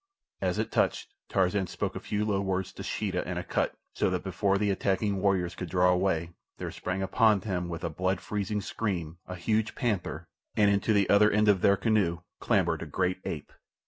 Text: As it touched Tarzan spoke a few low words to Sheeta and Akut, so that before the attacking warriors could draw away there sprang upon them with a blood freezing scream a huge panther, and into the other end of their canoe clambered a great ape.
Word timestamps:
As 0.41 0.57
it 0.57 0.71
touched 0.71 1.13
Tarzan 1.29 1.67
spoke 1.67 1.95
a 1.95 1.99
few 1.99 2.25
low 2.25 2.41
words 2.41 2.73
to 2.73 2.81
Sheeta 2.81 3.23
and 3.27 3.37
Akut, 3.37 3.75
so 3.93 4.09
that 4.09 4.23
before 4.23 4.57
the 4.57 4.71
attacking 4.71 5.21
warriors 5.21 5.53
could 5.53 5.69
draw 5.69 5.91
away 5.91 6.31
there 6.57 6.71
sprang 6.71 7.03
upon 7.03 7.41
them 7.41 7.69
with 7.69 7.83
a 7.83 7.89
blood 7.91 8.19
freezing 8.19 8.61
scream 8.61 9.19
a 9.27 9.35
huge 9.35 9.75
panther, 9.75 10.27
and 10.55 10.71
into 10.71 10.91
the 10.91 11.07
other 11.07 11.29
end 11.29 11.47
of 11.47 11.61
their 11.61 11.77
canoe 11.77 12.21
clambered 12.39 12.81
a 12.81 12.87
great 12.87 13.19
ape. 13.25 13.53